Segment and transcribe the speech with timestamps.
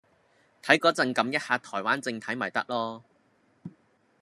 [0.63, 3.03] 睇個陣㩒一下台灣正體咪得囉